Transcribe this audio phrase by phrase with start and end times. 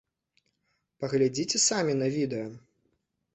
[1.03, 2.49] Паглядзіце самі на відэа.